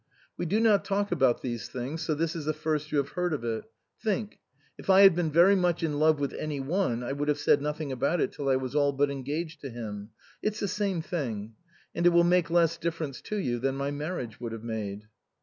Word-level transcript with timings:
We 0.35 0.47
do 0.47 0.59
not 0.59 0.83
talk 0.83 1.11
about 1.11 1.43
these 1.43 1.69
things, 1.69 2.01
so 2.01 2.15
this 2.15 2.35
is 2.35 2.45
the 2.45 2.55
first 2.55 2.91
you 2.91 2.97
have 2.97 3.09
heard 3.09 3.33
of 3.33 3.43
it. 3.43 3.65
Think 4.01 4.39
if 4.75 4.89
I 4.89 5.01
had 5.01 5.13
been 5.13 5.29
very 5.31 5.55
much 5.55 5.83
in 5.83 5.99
love 5.99 6.19
with 6.19 6.33
any 6.33 6.59
one 6.59 7.03
I 7.03 7.11
would 7.11 7.27
have 7.27 7.37
said 7.37 7.61
nothing 7.61 7.91
about 7.91 8.19
it 8.19 8.31
till 8.31 8.49
I 8.49 8.55
was 8.55 8.73
all 8.73 8.93
but 8.93 9.11
engaged 9.11 9.61
to 9.61 9.69
him. 9.69 10.09
It's 10.41 10.59
the 10.59 10.67
same 10.67 11.03
thing. 11.03 11.53
And 11.93 12.07
it 12.07 12.13
will 12.13 12.23
make 12.23 12.49
less 12.49 12.77
difference 12.77 13.21
to 13.29 13.37
you 13.37 13.59
than 13.59 13.75
my 13.75 13.91
marriage 13.91 14.39
would 14.41 14.53
have 14.53 14.63
made." 14.63 15.03